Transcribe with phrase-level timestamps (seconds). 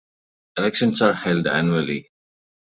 [0.57, 2.09] Elections are held annually.